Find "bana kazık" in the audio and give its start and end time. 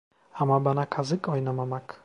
0.65-1.27